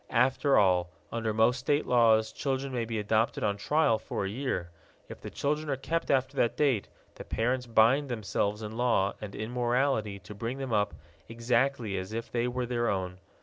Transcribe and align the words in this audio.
After 0.09 0.57
all, 0.57 0.89
under 1.11 1.31
most 1.31 1.59
state 1.59 1.85
laws, 1.85 2.31
children 2.31 2.73
may 2.73 2.85
be 2.85 2.97
adopted 2.97 3.43
on 3.43 3.55
trial 3.55 3.99
for 3.99 4.25
a 4.25 4.29
year. 4.29 4.71
If 5.07 5.21
the 5.21 5.29
children 5.29 5.69
are 5.69 5.75
kept 5.75 6.09
after 6.09 6.35
that 6.37 6.57
date, 6.57 6.87
the 7.13 7.23
parents 7.23 7.67
bind 7.67 8.09
themselves 8.09 8.63
in 8.63 8.71
law 8.71 9.13
and 9.21 9.35
in 9.35 9.51
morality 9.51 10.17
to 10.17 10.33
bring 10.33 10.57
them 10.57 10.73
up 10.73 10.95
exactly 11.29 11.99
as 11.99 12.13
if 12.13 12.31
they 12.31 12.47
were 12.47 12.65
their 12.65 12.89
own. 12.89 13.19